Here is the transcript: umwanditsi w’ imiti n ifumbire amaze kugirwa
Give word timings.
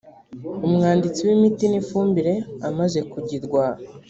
umwanditsi 0.67 1.19
w’ 1.27 1.29
imiti 1.35 1.65
n 1.67 1.73
ifumbire 1.81 2.33
amaze 2.69 2.99
kugirwa 3.11 3.63